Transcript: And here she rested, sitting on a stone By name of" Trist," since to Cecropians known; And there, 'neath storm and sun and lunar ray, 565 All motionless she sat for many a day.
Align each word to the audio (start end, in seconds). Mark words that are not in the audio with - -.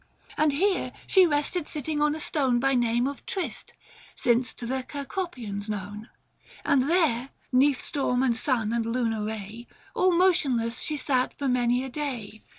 And 0.35 0.53
here 0.53 0.93
she 1.05 1.27
rested, 1.27 1.67
sitting 1.67 2.01
on 2.01 2.15
a 2.15 2.19
stone 2.19 2.59
By 2.59 2.73
name 2.73 3.07
of" 3.07 3.23
Trist," 3.27 3.73
since 4.15 4.51
to 4.55 4.65
Cecropians 4.65 5.69
known; 5.69 6.09
And 6.65 6.89
there, 6.89 7.29
'neath 7.51 7.83
storm 7.83 8.23
and 8.23 8.35
sun 8.35 8.73
and 8.73 8.83
lunar 8.83 9.23
ray, 9.25 9.67
565 9.93 9.93
All 9.93 10.11
motionless 10.17 10.79
she 10.81 10.97
sat 10.97 11.37
for 11.37 11.47
many 11.47 11.83
a 11.83 11.89
day. 11.89 12.41